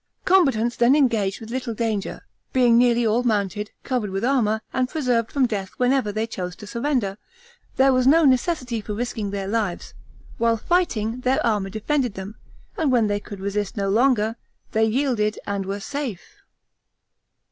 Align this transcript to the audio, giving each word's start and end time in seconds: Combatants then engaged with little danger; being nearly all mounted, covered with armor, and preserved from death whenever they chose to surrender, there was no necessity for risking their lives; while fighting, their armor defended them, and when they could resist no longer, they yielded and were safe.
Combatants 0.25 0.75
then 0.77 0.95
engaged 0.95 1.39
with 1.39 1.51
little 1.51 1.75
danger; 1.75 2.25
being 2.53 2.75
nearly 2.75 3.05
all 3.05 3.21
mounted, 3.21 3.69
covered 3.83 4.09
with 4.09 4.25
armor, 4.25 4.61
and 4.73 4.89
preserved 4.89 5.31
from 5.31 5.45
death 5.45 5.69
whenever 5.77 6.11
they 6.11 6.25
chose 6.25 6.55
to 6.55 6.65
surrender, 6.65 7.19
there 7.75 7.93
was 7.93 8.07
no 8.07 8.25
necessity 8.25 8.81
for 8.81 8.95
risking 8.95 9.29
their 9.29 9.47
lives; 9.47 9.93
while 10.39 10.57
fighting, 10.57 11.19
their 11.19 11.39
armor 11.45 11.69
defended 11.69 12.15
them, 12.15 12.33
and 12.77 12.91
when 12.91 13.05
they 13.05 13.19
could 13.19 13.39
resist 13.39 13.77
no 13.77 13.89
longer, 13.91 14.37
they 14.71 14.85
yielded 14.85 15.37
and 15.45 15.67
were 15.67 15.79
safe. 15.79 16.39